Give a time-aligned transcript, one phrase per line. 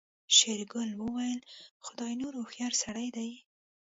[0.35, 1.39] شېرګل وويل
[1.85, 3.31] خداينور هوښيار سړی دی.